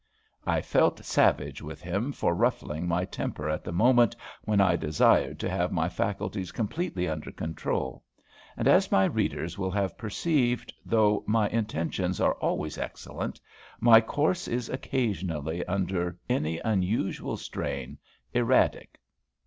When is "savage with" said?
1.05-1.83